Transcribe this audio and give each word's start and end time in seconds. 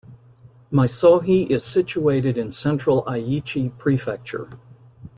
Miysohi 0.71 1.47
is 1.51 1.63
situated 1.63 2.35
in 2.35 2.51
central 2.51 3.03
Aichi 3.03 3.77
Prefecture. 3.77 4.49